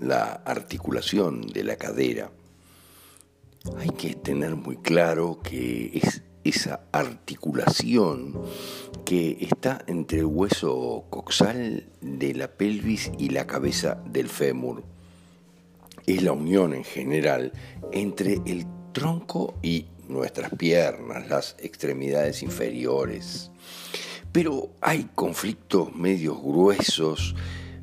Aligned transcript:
La 0.00 0.42
articulación 0.44 1.42
de 1.46 1.62
la 1.62 1.76
cadera, 1.76 2.30
hay 3.78 3.90
que 3.90 4.14
tener 4.14 4.56
muy 4.56 4.76
claro 4.76 5.38
que 5.42 5.90
es 5.94 6.22
esa 6.42 6.80
articulación 6.92 8.40
que 9.04 9.36
está 9.40 9.84
entre 9.86 10.20
el 10.20 10.24
hueso 10.24 11.04
coxal 11.10 11.86
de 12.00 12.34
la 12.34 12.48
pelvis 12.48 13.12
y 13.18 13.28
la 13.28 13.46
cabeza 13.46 14.02
del 14.06 14.28
fémur. 14.28 14.82
Es 16.06 16.22
la 16.22 16.32
unión 16.32 16.74
en 16.74 16.84
general 16.84 17.52
entre 17.92 18.40
el 18.46 18.66
tronco 18.92 19.54
y 19.62 19.86
nuestras 20.08 20.50
piernas, 20.54 21.28
las 21.28 21.56
extremidades 21.60 22.42
inferiores. 22.42 23.50
Pero 24.32 24.70
hay 24.80 25.08
conflictos 25.14 25.94
medios 25.94 26.40
gruesos 26.40 27.34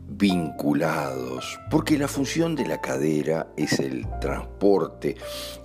vinculados, 0.09 1.59
porque 1.69 1.97
la 1.97 2.07
función 2.07 2.55
de 2.55 2.65
la 2.65 2.81
cadera 2.81 3.47
es 3.57 3.79
el 3.79 4.07
transporte, 4.19 5.17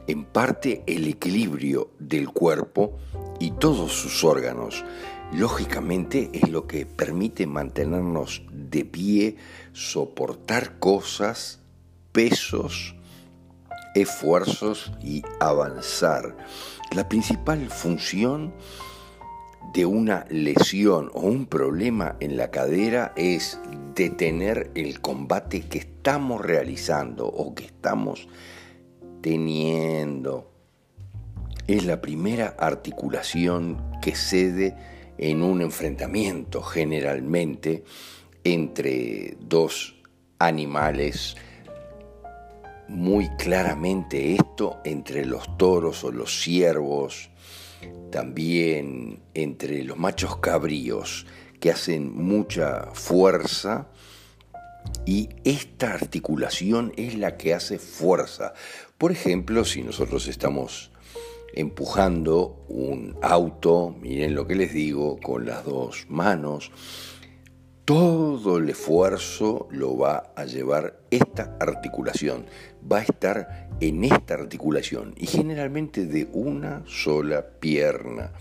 en 0.06 0.24
parte 0.24 0.82
el 0.86 1.06
equilibrio 1.06 1.90
del 1.98 2.28
cuerpo 2.28 2.98
y 3.38 3.52
todos 3.52 3.92
sus 3.92 4.24
órganos. 4.24 4.84
Lógicamente 5.32 6.30
es 6.34 6.50
lo 6.50 6.66
que 6.66 6.84
permite 6.84 7.46
mantenernos 7.46 8.42
de 8.52 8.84
pie, 8.84 9.36
soportar 9.72 10.78
cosas, 10.78 11.60
pesos, 12.12 12.94
esfuerzos 13.94 14.92
y 15.02 15.22
avanzar. 15.40 16.36
La 16.94 17.08
principal 17.08 17.70
función 17.70 18.52
de 19.72 19.86
una 19.86 20.26
lesión 20.28 21.10
o 21.14 21.20
un 21.20 21.46
problema 21.46 22.16
en 22.20 22.36
la 22.36 22.50
cadera 22.50 23.12
es 23.16 23.58
detener 23.94 24.70
el 24.74 25.00
combate 25.00 25.62
que 25.62 25.78
estamos 25.78 26.40
realizando 26.42 27.26
o 27.26 27.54
que 27.54 27.64
estamos 27.64 28.28
teniendo. 29.22 30.50
Es 31.66 31.84
la 31.84 32.00
primera 32.00 32.54
articulación 32.58 33.82
que 34.02 34.14
cede 34.14 34.76
en 35.16 35.42
un 35.42 35.62
enfrentamiento 35.62 36.62
generalmente 36.62 37.84
entre 38.44 39.36
dos 39.40 39.94
animales. 40.38 41.36
Muy 42.88 43.28
claramente 43.36 44.34
esto 44.34 44.80
entre 44.84 45.24
los 45.24 45.56
toros 45.56 46.02
o 46.04 46.10
los 46.10 46.42
ciervos, 46.42 47.30
también 48.10 49.20
entre 49.34 49.82
los 49.84 49.98
machos 49.98 50.36
cabríos 50.36 51.26
que 51.60 51.70
hacen 51.70 52.12
mucha 52.14 52.88
fuerza 52.92 53.88
y 55.06 55.28
esta 55.44 55.94
articulación 55.94 56.92
es 56.96 57.16
la 57.16 57.36
que 57.36 57.54
hace 57.54 57.78
fuerza. 57.78 58.52
Por 58.98 59.12
ejemplo, 59.12 59.64
si 59.64 59.82
nosotros 59.82 60.28
estamos 60.28 60.90
empujando 61.54 62.64
un 62.68 63.16
auto, 63.22 63.94
miren 64.00 64.34
lo 64.34 64.46
que 64.46 64.54
les 64.54 64.72
digo, 64.72 65.18
con 65.20 65.46
las 65.46 65.64
dos 65.64 66.06
manos, 66.08 66.70
todo 67.84 68.58
el 68.58 68.70
esfuerzo 68.70 69.68
lo 69.70 69.96
va 69.96 70.32
a 70.36 70.44
llevar 70.44 71.00
esta 71.10 71.56
articulación, 71.58 72.46
va 72.90 72.98
a 72.98 73.02
estar 73.02 73.68
en 73.80 74.04
esta 74.04 74.34
articulación 74.34 75.14
y 75.16 75.26
generalmente 75.26 76.06
de 76.06 76.28
una 76.32 76.84
sola 76.86 77.44
pierna. 77.58 78.32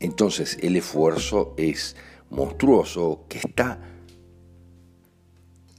Entonces 0.00 0.58
el 0.60 0.76
esfuerzo 0.76 1.54
es 1.56 1.96
monstruoso 2.30 3.24
que 3.28 3.38
está 3.38 3.80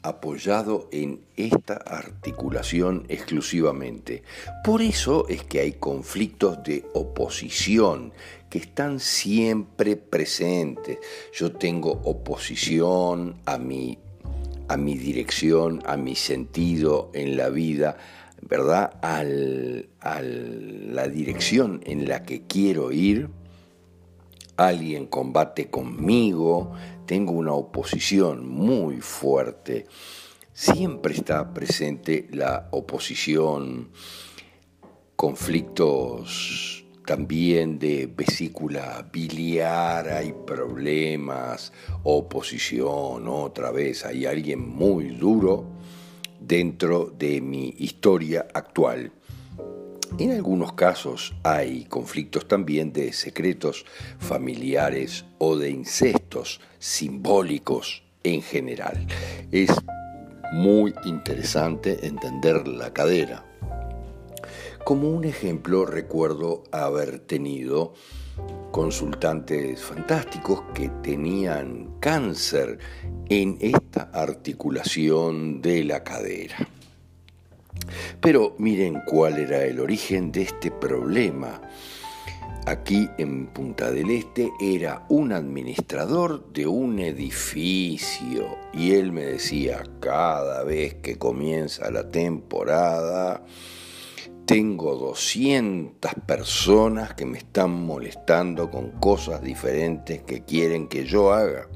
apoyado 0.08 0.88
en 0.92 1.26
esta 1.36 1.74
articulación 1.74 3.06
exclusivamente. 3.10 4.24
Por 4.64 4.82
eso 4.82 5.28
es 5.28 5.44
que 5.44 5.60
hay 5.60 5.74
conflictos 5.74 6.64
de 6.64 6.86
oposición 6.94 8.14
que 8.50 8.60
están 8.60 9.00
siempre 9.00 9.96
presentes. 9.96 11.00
Yo 11.34 11.52
tengo 11.52 11.92
oposición 11.92 13.38
a 13.46 13.58
mi, 13.58 13.98
a 14.68 14.78
mi 14.78 14.98
dirección, 14.98 15.82
a 15.86 15.98
mi 15.98 16.16
sentido 16.16 17.12
en 17.14 17.38
la 17.38 17.50
vida, 17.50 17.98
¿verdad? 18.42 19.00
a 19.02 19.24
la 19.24 21.08
dirección 21.08 21.82
en 21.86 22.08
la 22.08 22.24
que 22.24 22.44
quiero 22.48 22.92
ir 22.92 23.30
alguien 24.58 25.06
combate 25.06 25.70
conmigo, 25.70 26.74
tengo 27.06 27.32
una 27.32 27.54
oposición 27.54 28.48
muy 28.48 29.00
fuerte. 29.02 29.86
Siempre 30.52 31.14
está 31.14 31.54
presente 31.54 32.28
la 32.32 32.68
oposición, 32.72 33.92
conflictos 35.16 36.87
también 37.08 37.80
de 37.80 38.06
vesícula 38.06 39.08
biliar, 39.14 40.10
hay 40.10 40.34
problemas, 40.46 41.72
oposición, 42.04 43.30
otra 43.30 43.72
vez, 43.72 44.06
hay 44.06 44.26
alguien 44.26 44.60
muy 44.60 45.16
duro 45.16 45.64
dentro 46.42 47.06
de 47.18 47.40
mi 47.40 47.74
historia 47.78 48.48
actual. 48.54 49.14
En 50.20 50.34
algunos 50.34 50.74
casos 50.74 51.34
hay 51.44 51.86
conflictos 51.86 52.46
también 52.46 52.92
de 52.92 53.14
secretos 53.14 53.86
familiares 54.20 55.24
o 55.38 55.56
de 55.56 55.70
incestos 55.70 56.60
simbólicos 56.78 58.04
en 58.24 58.42
general. 58.42 59.08
Es 59.54 59.72
muy 60.52 60.94
interesante 61.06 62.06
entender 62.06 62.68
la 62.68 62.92
cadera. 62.92 63.47
Como 64.88 65.10
un 65.10 65.26
ejemplo 65.26 65.86
recuerdo 65.86 66.64
haber 66.72 67.20
tenido 67.20 67.94
consultantes 68.72 69.82
fantásticos 69.82 70.62
que 70.74 70.88
tenían 71.04 72.00
cáncer 72.00 72.80
en 73.28 73.58
esta 73.60 74.04
articulación 74.14 75.62
de 75.62 75.84
la 75.84 76.06
cadera. 76.06 76.70
Pero 78.22 78.56
miren 78.60 79.02
cuál 79.06 79.40
era 79.40 79.66
el 79.66 79.82
origen 79.82 80.32
de 80.32 80.44
este 80.44 80.72
problema. 80.72 81.62
Aquí 82.66 83.10
en 83.18 83.48
Punta 83.48 83.92
del 83.92 84.10
Este 84.10 84.50
era 84.62 85.06
un 85.10 85.34
administrador 85.34 86.54
de 86.54 86.66
un 86.66 87.00
edificio 87.00 88.58
y 88.72 88.94
él 88.94 89.12
me 89.12 89.26
decía, 89.26 89.84
cada 90.00 90.64
vez 90.64 90.94
que 90.94 91.18
comienza 91.18 91.92
la 91.92 92.10
temporada, 92.10 93.44
tengo 94.48 94.96
200 94.96 96.14
personas 96.26 97.14
que 97.14 97.26
me 97.26 97.38
están 97.38 97.70
molestando 97.86 98.72
con 98.72 98.92
cosas 98.92 99.42
diferentes 99.42 100.24
que 100.24 100.46
quieren 100.46 100.88
que 100.88 101.06
yo 101.06 101.34
haga. 101.34 101.68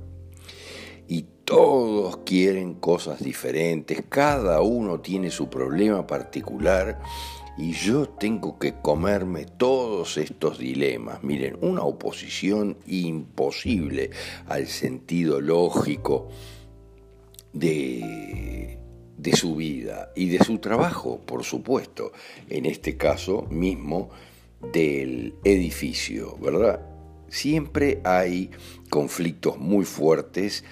Y 1.06 1.26
todos 1.44 2.20
quieren 2.26 2.76
cosas 2.76 3.22
diferentes, 3.22 4.02
cada 4.08 4.62
uno 4.62 5.02
tiene 5.02 5.32
su 5.32 5.50
problema 5.50 6.08
particular 6.08 6.98
y 7.58 7.74
yo 7.74 8.08
tengo 8.08 8.58
que 8.58 8.76
comerme 8.76 9.44
todos 9.44 10.16
estos 10.16 10.58
dilemas. 10.58 11.22
Miren, 11.24 11.58
una 11.60 11.84
oposición 11.84 12.78
imposible 12.88 14.12
al 14.48 14.68
sentido 14.68 15.42
lógico 15.42 16.30
de 17.52 18.81
de 19.22 19.36
su 19.36 19.56
vida 19.56 20.12
y 20.16 20.30
de 20.30 20.44
su 20.44 20.58
trabajo, 20.58 21.20
por 21.20 21.44
supuesto, 21.44 22.12
en 22.50 22.66
este 22.66 22.98
caso 22.98 23.44
mismo 23.52 24.10
del 24.74 25.36
edificio, 25.44 26.38
¿verdad? 26.42 26.82
Siempre 27.28 28.02
hay 28.04 28.50
conflictos 28.90 29.60
muy 29.60 29.86
fuertes, 29.86 30.64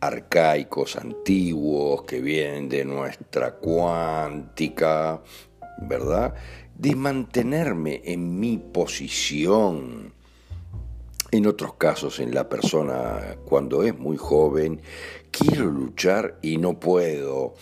arcaicos, 0.00 0.96
antiguos, 0.96 2.02
que 2.02 2.20
vienen 2.20 2.68
de 2.68 2.84
nuestra 2.84 3.54
cuántica, 3.54 5.22
¿verdad? 5.80 6.34
De 6.76 6.94
mantenerme 6.94 8.02
en 8.04 8.38
mi 8.38 8.58
posición. 8.58 10.12
En 11.30 11.46
otros 11.46 11.74
casos, 11.74 12.20
en 12.20 12.34
la 12.34 12.48
persona 12.48 13.36
cuando 13.44 13.82
es 13.82 13.98
muy 13.98 14.18
joven, 14.18 14.82
quiero 15.32 15.64
luchar 15.64 16.38
y 16.42 16.58
no 16.58 16.78
puedo 16.78 17.54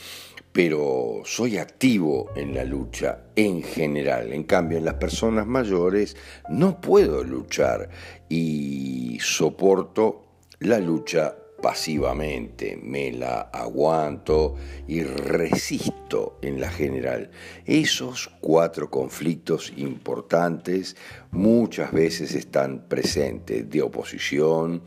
pero 0.52 1.22
soy 1.24 1.56
activo 1.56 2.30
en 2.36 2.54
la 2.54 2.64
lucha 2.64 3.24
en 3.36 3.62
general. 3.62 4.32
En 4.32 4.44
cambio, 4.44 4.78
en 4.78 4.84
las 4.84 4.94
personas 4.94 5.46
mayores 5.46 6.16
no 6.50 6.80
puedo 6.80 7.24
luchar 7.24 7.88
y 8.28 9.18
soporto 9.20 10.24
la 10.60 10.78
lucha 10.78 11.36
pasivamente, 11.62 12.76
me 12.76 13.12
la 13.12 13.42
aguanto 13.42 14.56
y 14.88 15.02
resisto 15.04 16.38
en 16.42 16.60
la 16.60 16.68
general. 16.68 17.30
Esos 17.64 18.30
cuatro 18.40 18.90
conflictos 18.90 19.72
importantes 19.76 20.96
muchas 21.30 21.92
veces 21.92 22.34
están 22.34 22.88
presentes 22.88 23.70
de 23.70 23.80
oposición, 23.80 24.82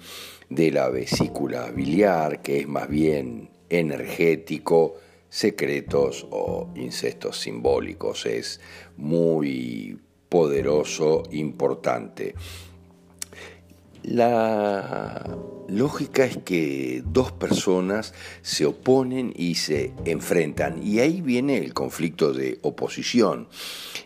de 0.49 0.69
la 0.71 0.89
vesícula 0.89 1.71
biliar, 1.71 2.41
que 2.41 2.59
es 2.59 2.67
más 2.67 2.89
bien 2.89 3.49
energético, 3.69 4.95
secretos 5.35 6.25
o 6.31 6.69
incestos 6.75 7.41
simbólicos. 7.41 8.25
Es 8.25 8.61
muy 8.95 9.99
poderoso, 10.29 11.23
importante. 11.31 12.35
La 14.03 15.37
lógica 15.67 16.23
es 16.23 16.37
que 16.37 17.03
dos 17.05 17.33
personas 17.33 18.13
se 18.43 18.65
oponen 18.65 19.33
y 19.35 19.55
se 19.55 19.91
enfrentan 20.05 20.81
y 20.81 20.99
ahí 20.99 21.19
viene 21.19 21.57
el 21.57 21.73
conflicto 21.73 22.31
de 22.31 22.59
oposición. 22.61 23.49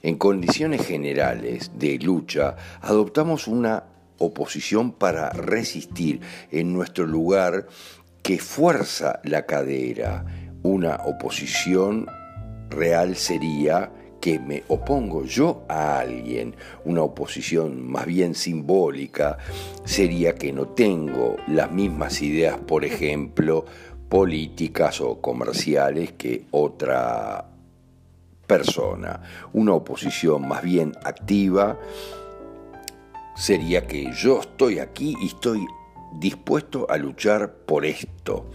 En 0.02 0.18
condiciones 0.18 0.84
generales 0.84 1.74
de 1.76 2.00
lucha 2.00 2.56
adoptamos 2.82 3.48
una 3.48 3.84
oposición 4.18 4.94
para 4.94 5.30
resistir 5.30 6.22
en 6.50 6.74
nuestro 6.74 7.06
lugar 7.06 7.68
que 8.24 8.40
fuerza 8.40 9.20
la 9.24 9.46
cadera, 9.46 10.26
una 10.64 10.96
oposición 11.06 12.08
real 12.70 13.16
sería 13.16 13.92
que 14.20 14.40
me 14.40 14.64
opongo 14.68 15.24
yo 15.26 15.64
a 15.70 16.00
alguien. 16.00 16.56
Una 16.86 17.04
oposición 17.04 17.90
más 17.90 18.06
bien 18.06 18.36
simbólica 18.36 19.38
sería 19.86 20.36
que 20.36 20.52
no 20.52 20.68
tengo 20.68 21.38
las 21.48 21.72
mismas 21.72 22.22
ideas, 22.22 22.58
por 22.58 22.84
ejemplo, 22.84 23.66
políticas 24.10 25.02
o 25.02 25.22
comerciales 25.22 26.14
que 26.14 26.46
otra 26.52 27.46
persona. 28.48 29.22
Una 29.54 29.74
oposición 29.74 30.48
más 30.48 30.64
bien 30.64 30.94
activa 31.04 31.80
sería 33.36 33.88
que 33.88 34.12
yo 34.14 34.42
estoy 34.42 34.80
aquí 34.80 35.16
y 35.22 35.28
estoy 35.28 35.66
dispuesto 36.20 36.88
a 36.90 36.98
luchar 36.98 37.54
por 37.54 37.86
esto. 37.86 38.50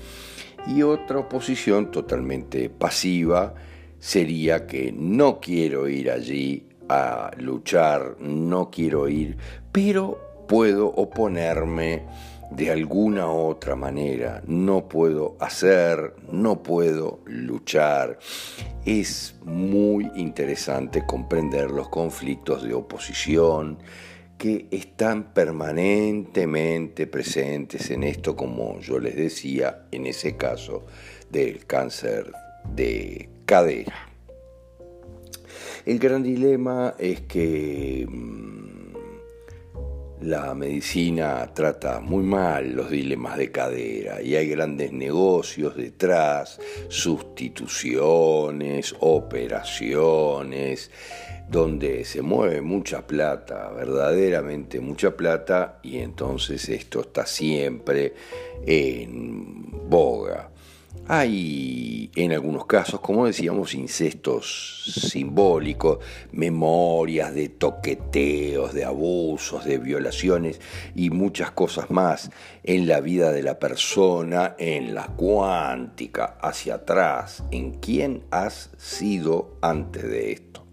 Y 0.66 0.82
otra 0.82 1.18
oposición 1.18 1.90
totalmente 1.90 2.70
pasiva 2.70 3.54
sería 3.98 4.66
que 4.66 4.92
no 4.92 5.40
quiero 5.40 5.88
ir 5.88 6.10
allí 6.10 6.68
a 6.88 7.30
luchar, 7.38 8.16
no 8.20 8.70
quiero 8.70 9.08
ir, 9.08 9.36
pero 9.72 10.18
puedo 10.48 10.88
oponerme 10.88 12.02
de 12.50 12.70
alguna 12.70 13.28
otra 13.28 13.74
manera, 13.74 14.42
no 14.46 14.88
puedo 14.88 15.36
hacer, 15.40 16.14
no 16.30 16.62
puedo 16.62 17.20
luchar. 17.24 18.18
Es 18.84 19.34
muy 19.44 20.10
interesante 20.14 21.04
comprender 21.06 21.70
los 21.70 21.88
conflictos 21.88 22.62
de 22.62 22.74
oposición, 22.74 23.78
que 24.44 24.66
están 24.72 25.32
permanentemente 25.32 27.06
presentes 27.06 27.90
en 27.90 28.02
esto, 28.02 28.36
como 28.36 28.78
yo 28.78 28.98
les 28.98 29.16
decía, 29.16 29.86
en 29.90 30.04
ese 30.04 30.36
caso 30.36 30.84
del 31.30 31.64
cáncer 31.64 32.30
de 32.74 33.30
cadera. 33.46 33.96
El 35.86 35.98
gran 35.98 36.22
dilema 36.22 36.94
es 36.98 37.22
que 37.22 38.06
mm, 38.06 38.83
la 40.24 40.54
medicina 40.54 41.50
trata 41.52 42.00
muy 42.00 42.22
mal 42.22 42.72
los 42.72 42.88
dilemas 42.88 43.36
de 43.36 43.52
cadera 43.52 44.22
y 44.22 44.36
hay 44.36 44.48
grandes 44.48 44.90
negocios 44.90 45.76
detrás, 45.76 46.58
sustituciones, 46.88 48.94
operaciones, 49.00 50.90
donde 51.50 52.06
se 52.06 52.22
mueve 52.22 52.62
mucha 52.62 53.06
plata, 53.06 53.70
verdaderamente 53.72 54.80
mucha 54.80 55.14
plata, 55.14 55.78
y 55.82 55.98
entonces 55.98 56.70
esto 56.70 57.02
está 57.02 57.26
siempre 57.26 58.14
en 58.64 59.90
boga. 59.90 60.53
Hay 61.06 62.10
en 62.16 62.32
algunos 62.32 62.66
casos, 62.66 63.00
como 63.00 63.26
decíamos, 63.26 63.74
incestos 63.74 64.84
simbólicos, 65.10 65.98
memorias 66.32 67.34
de 67.34 67.48
toqueteos, 67.48 68.72
de 68.72 68.84
abusos, 68.84 69.64
de 69.64 69.78
violaciones 69.78 70.60
y 70.94 71.10
muchas 71.10 71.50
cosas 71.50 71.90
más 71.90 72.30
en 72.62 72.86
la 72.86 73.00
vida 73.00 73.32
de 73.32 73.42
la 73.42 73.58
persona, 73.58 74.54
en 74.58 74.94
la 74.94 75.08
cuántica, 75.08 76.38
hacia 76.40 76.76
atrás, 76.76 77.44
en 77.50 77.72
quién 77.72 78.24
has 78.30 78.70
sido 78.78 79.58
antes 79.60 80.04
de 80.04 80.32
esto. 80.32 80.63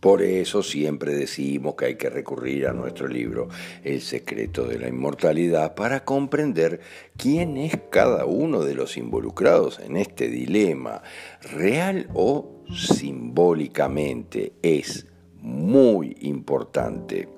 Por 0.00 0.22
eso 0.22 0.62
siempre 0.62 1.12
decimos 1.12 1.74
que 1.74 1.86
hay 1.86 1.96
que 1.96 2.08
recurrir 2.08 2.68
a 2.68 2.72
nuestro 2.72 3.08
libro 3.08 3.48
El 3.82 4.00
secreto 4.00 4.64
de 4.64 4.78
la 4.78 4.88
inmortalidad 4.88 5.74
para 5.74 6.04
comprender 6.04 6.80
quién 7.16 7.56
es 7.56 7.76
cada 7.90 8.24
uno 8.24 8.62
de 8.62 8.74
los 8.74 8.96
involucrados 8.96 9.80
en 9.80 9.96
este 9.96 10.28
dilema, 10.28 11.02
real 11.42 12.08
o 12.14 12.62
simbólicamente. 12.72 14.52
Es 14.62 15.08
muy 15.40 16.16
importante. 16.20 17.28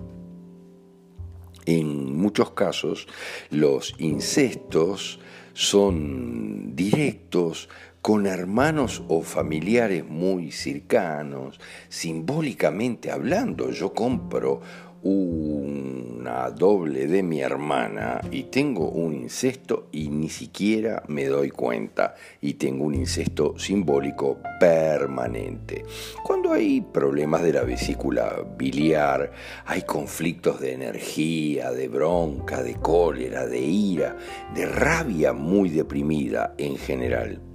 En 1.65 2.15
muchos 2.15 2.51
casos 2.51 3.07
los 3.51 3.95
incestos 3.99 5.19
son 5.55 6.75
directos 6.77 7.69
con 8.03 8.27
hermanos 8.27 9.03
o 9.09 9.23
familiares 9.23 10.07
muy 10.07 10.53
cercanos, 10.53 11.61
simbólicamente 11.89 13.11
hablando. 13.11 13.71
Yo 13.71 13.93
compro 13.93 14.61
una 15.03 16.51
doble 16.51 17.07
de 17.07 17.23
mi 17.23 17.41
hermana 17.41 18.21
y 18.31 18.45
tengo 18.45 18.91
un 18.91 19.15
incesto 19.15 19.89
y 19.93 20.09
ni 20.09 20.29
siquiera 20.29 21.03
me 21.09 21.25
doy 21.25 21.51
cuenta 21.51 22.15
y 22.41 22.55
tengo 22.55 22.85
un 22.85 22.95
incesto 22.95 23.59
simbólico 23.59 24.39
permanente. 24.59 25.85
Cuando 26.23 26.53
hay 26.53 26.83
problemas 26.83 27.43
de 27.43 27.53
la 27.55 27.63
vesícula 27.63 28.45
biliar, 28.59 29.33
hay 29.65 29.83
conflictos 29.83 30.61
de 30.61 30.75
energía, 30.75 31.71
de 31.73 31.89
bronca, 31.89 32.63
de 32.63 32.75
cólera, 32.75 33.47
de 33.47 33.61
ira, 33.61 34.17
de 34.55 34.67
rabia 34.67 35.33
muy 35.33 35.71
deprimida 35.71 36.55
en 36.59 36.77
general 36.77 37.50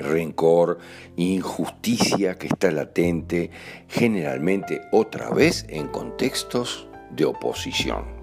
rencor, 0.00 0.78
injusticia 1.16 2.36
que 2.36 2.48
está 2.48 2.70
latente, 2.70 3.50
generalmente 3.88 4.80
otra 4.92 5.30
vez 5.30 5.64
en 5.68 5.88
contextos 5.88 6.88
de 7.10 7.24
oposición. 7.26 8.20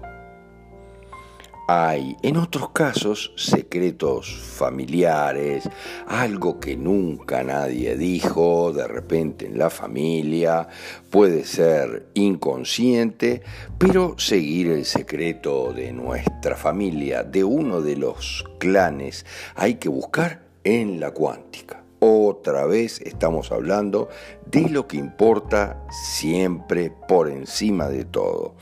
Hay 1.70 2.16
en 2.22 2.38
otros 2.38 2.70
casos 2.70 3.30
secretos 3.36 4.34
familiares, 4.38 5.68
algo 6.06 6.58
que 6.60 6.78
nunca 6.78 7.44
nadie 7.44 7.94
dijo 7.94 8.72
de 8.72 8.88
repente 8.88 9.44
en 9.44 9.58
la 9.58 9.68
familia, 9.68 10.66
puede 11.10 11.44
ser 11.44 12.06
inconsciente, 12.14 13.42
pero 13.76 14.18
seguir 14.18 14.68
el 14.68 14.86
secreto 14.86 15.74
de 15.74 15.92
nuestra 15.92 16.56
familia, 16.56 17.22
de 17.22 17.44
uno 17.44 17.82
de 17.82 17.96
los 17.96 18.46
clanes, 18.58 19.26
hay 19.54 19.74
que 19.74 19.90
buscar 19.90 20.47
en 20.68 21.00
la 21.00 21.12
cuántica. 21.12 21.82
Otra 21.98 22.66
vez 22.66 23.00
estamos 23.00 23.50
hablando 23.52 24.10
de 24.50 24.68
lo 24.68 24.86
que 24.86 24.98
importa 24.98 25.82
siempre 25.90 26.92
por 27.08 27.30
encima 27.30 27.88
de 27.88 28.04
todo. 28.04 28.54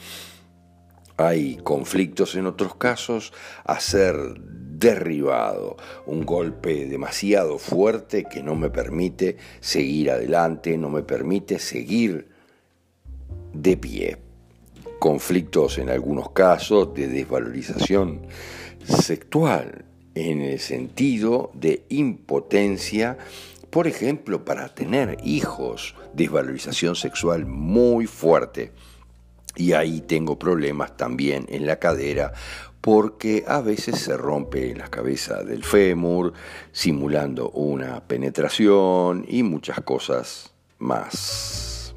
Hay 1.17 1.57
conflictos 1.57 2.37
en 2.37 2.47
otros 2.47 2.77
casos 2.77 3.33
a 3.65 3.81
ser 3.81 4.17
derribado, 4.39 5.77
un 6.07 6.25
golpe 6.25 6.87
demasiado 6.87 7.59
fuerte 7.59 8.25
que 8.25 8.43
no 8.43 8.55
me 8.55 8.71
permite 8.71 9.37
seguir 9.59 10.13
adelante, 10.13 10.79
no 10.79 10.91
me 10.91 11.03
permite 11.03 11.59
seguir 11.59 12.29
de 13.53 13.77
pie. 13.77 14.19
Conflictos 15.01 15.79
en 15.79 15.91
algunos 15.91 16.31
casos 16.31 16.95
de 16.95 17.09
desvalorización 17.09 18.29
sexual, 18.85 19.87
en 20.17 20.41
el 20.41 20.59
sentido 20.61 21.51
de 21.53 21.85
impotencia, 21.91 23.19
por 23.69 23.87
ejemplo, 23.87 24.47
para 24.47 24.75
tener 24.75 25.19
hijos, 25.23 25.95
desvalorización 26.15 26.97
sexual 26.97 27.45
muy 27.45 28.07
fuerte. 28.07 28.73
Y 29.57 29.75
ahí 29.75 30.01
tengo 30.01 30.39
problemas 30.39 30.97
también 30.97 31.45
en 31.51 31.67
la 31.67 31.79
cadera 31.79 32.33
porque 32.81 33.45
a 33.47 33.61
veces 33.61 33.99
se 33.99 34.17
rompe 34.17 34.75
la 34.75 34.89
cabeza 34.89 35.43
del 35.43 35.65
fémur 35.65 36.33
simulando 36.73 37.51
una 37.51 38.01
penetración 38.01 39.27
y 39.29 39.43
muchas 39.43 39.81
cosas 39.81 40.55
más. 40.79 41.95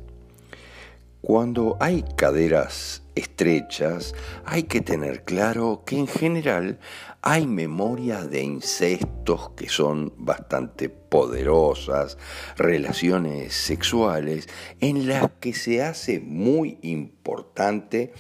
Cuando 1.22 1.78
hay 1.80 2.04
caderas 2.18 3.04
estrechas, 3.14 4.16
hay 4.46 4.64
que 4.64 4.82
tener 4.82 5.24
claro 5.24 5.84
que 5.86 5.98
en 5.98 6.08
general 6.08 6.80
hay 7.22 7.48
memorias 7.48 8.30
de 8.30 8.44
incestos 8.44 9.50
que 9.52 9.68
son 9.68 10.14
bastante 10.18 10.90
poderosas, 10.90 12.18
relaciones 12.56 13.54
sexuales 13.54 14.48
en 14.80 15.08
las 15.08 15.30
que 15.40 15.54
se 15.54 15.84
hace 15.84 16.20
muy 16.20 16.78
importante 16.82 18.14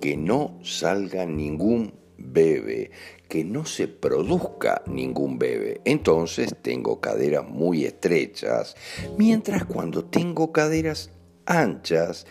que 0.00 0.16
no 0.16 0.58
salga 0.62 1.26
ningún 1.26 1.94
bebé, 2.16 2.90
que 3.28 3.44
no 3.44 3.64
se 3.66 3.88
produzca 3.88 4.82
ningún 4.86 5.38
bebé. 5.38 5.80
Entonces 5.84 6.54
tengo 6.62 7.00
caderas 7.00 7.48
muy 7.48 7.84
estrechas, 7.84 8.76
mientras 9.16 9.64
cuando 9.64 10.04
tengo 10.04 10.52
caderas 10.52 11.10
anchas, 11.46 12.26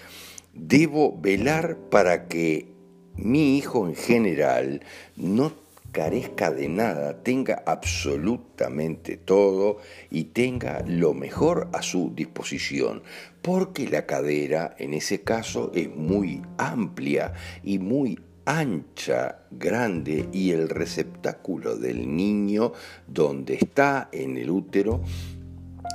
debo 0.53 1.17
velar 1.19 1.77
para 1.89 2.27
que 2.27 2.71
mi 3.15 3.57
hijo 3.57 3.87
en 3.87 3.95
general 3.95 4.83
no 5.15 5.66
carezca 5.91 6.51
de 6.51 6.69
nada, 6.69 7.23
tenga 7.23 7.63
absolutamente 7.65 9.17
todo 9.17 9.77
y 10.09 10.25
tenga 10.25 10.83
lo 10.85 11.13
mejor 11.13 11.69
a 11.73 11.81
su 11.81 12.13
disposición, 12.13 13.03
porque 13.41 13.87
la 13.87 14.05
cadera 14.05 14.75
en 14.77 14.93
ese 14.93 15.21
caso 15.21 15.71
es 15.73 15.89
muy 15.89 16.41
amplia 16.57 17.33
y 17.63 17.79
muy 17.79 18.19
ancha, 18.45 19.39
grande 19.51 20.29
y 20.31 20.51
el 20.51 20.69
receptáculo 20.69 21.77
del 21.77 22.15
niño 22.15 22.71
donde 23.05 23.55
está 23.55 24.07
en 24.11 24.37
el 24.37 24.49
útero 24.49 25.01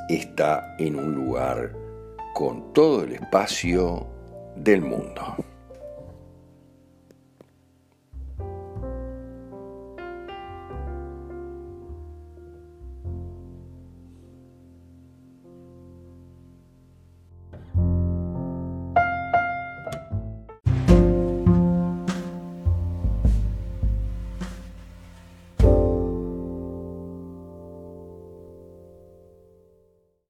está 0.08 0.76
en 0.78 0.96
un 0.96 1.14
lugar 1.14 1.75
con 2.34 2.72
todo 2.72 3.04
el 3.04 3.12
espacio 3.14 4.06
del 4.56 4.82
mundo. 4.82 5.51